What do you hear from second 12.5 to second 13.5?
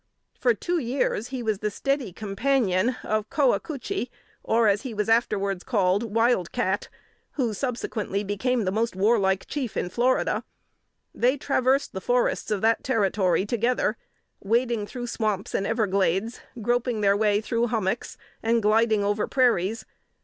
that territory